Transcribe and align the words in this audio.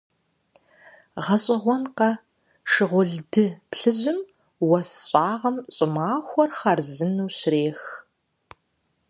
ГъэщӀэгъуэнкъэ, 1.25 2.11
шыгъулды 2.71 3.45
плъыжьым 3.71 4.19
уэс 4.69 4.89
щӀагъым 5.07 5.57
щӀымахуэр 5.75 6.49
хъарзынэу 6.57 7.29
щрех. 7.37 7.81